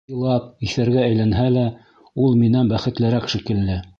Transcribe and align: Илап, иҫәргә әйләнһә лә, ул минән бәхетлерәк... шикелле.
Илап, 0.13 0.45
иҫәргә 0.67 1.01
әйләнһә 1.09 1.45
лә, 1.57 1.67
ул 2.23 2.35
минән 2.41 2.75
бәхетлерәк... 2.75 3.31
шикелле. 3.35 3.81